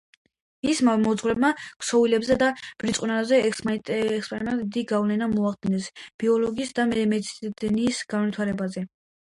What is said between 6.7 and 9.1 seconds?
და მედიცინის განვითარებაზე.